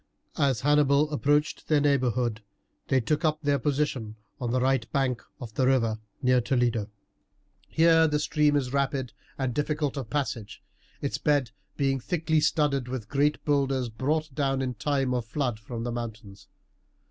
As 0.39 0.61
Hannibal 0.61 1.11
approached 1.11 1.67
their 1.67 1.79
neighbourhood 1.79 2.41
they 2.87 2.99
took 2.99 3.23
up 3.23 3.39
their 3.43 3.59
position 3.59 4.15
on 4.39 4.49
the 4.49 4.59
right 4.59 4.91
bank 4.91 5.21
of 5.39 5.53
the 5.53 5.67
river 5.67 5.99
near 6.23 6.41
Toledo. 6.41 6.89
Here 7.67 8.07
the 8.07 8.17
stream 8.17 8.55
is 8.55 8.73
rapid 8.73 9.13
and 9.37 9.53
difficult 9.53 9.97
of 9.97 10.09
passage, 10.09 10.63
its 11.01 11.19
bed 11.19 11.51
being 11.77 11.99
thickly 11.99 12.39
studded 12.39 12.87
with 12.87 13.09
great 13.09 13.45
boulders 13.45 13.89
brought 13.89 14.33
down 14.33 14.63
in 14.63 14.73
time 14.73 15.13
of 15.13 15.23
flood 15.25 15.59
from 15.59 15.83
the 15.83 15.91
mountains. 15.91 16.47